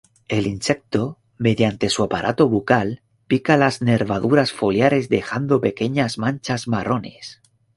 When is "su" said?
1.89-2.01